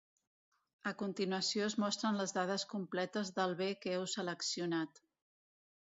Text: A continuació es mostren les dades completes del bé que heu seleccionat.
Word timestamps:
A 0.91 0.93
continuació 1.01 1.67
es 1.67 1.77
mostren 1.85 2.19
les 2.21 2.35
dades 2.39 2.67
completes 2.73 3.33
del 3.39 3.57
bé 3.63 3.71
que 3.85 3.97
heu 3.99 4.11
seleccionat. 4.19 5.09